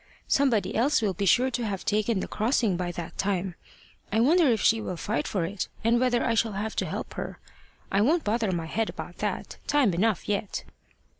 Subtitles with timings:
[0.27, 3.53] Somebody else will be sure to have taken the crossing by that time.
[4.11, 7.13] I wonder if she will fight for it, and whether I shall have to help
[7.13, 7.37] her.
[7.91, 9.57] I won't bother my head about that.
[9.67, 10.63] Time enough yet!